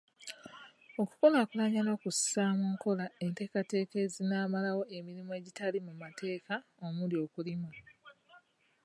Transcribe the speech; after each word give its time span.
Okukulaakulanya 1.01 1.81
n'okussa 1.83 2.43
mu 2.59 2.65
nkola 2.73 3.05
enteekateeka 3.25 3.95
ezinaamalawo 4.05 4.83
emirimu 4.97 5.31
egitali 5.39 5.77
mu 5.87 5.93
mateeka 6.03 6.53
omuli 6.85 7.15
okulima. 7.25 7.69